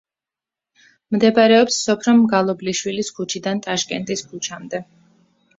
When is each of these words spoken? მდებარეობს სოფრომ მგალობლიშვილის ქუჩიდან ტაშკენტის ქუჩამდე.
მდებარეობს 1.15 1.77
სოფრომ 1.89 2.19
მგალობლიშვილის 2.23 3.13
ქუჩიდან 3.19 3.63
ტაშკენტის 3.67 4.29
ქუჩამდე. 4.33 4.83